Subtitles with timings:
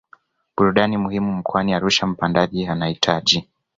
[0.57, 3.49] burudani muhimu mkoani Arusha Mpandaji anahitaji